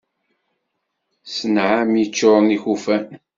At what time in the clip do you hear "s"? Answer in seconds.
1.33-1.37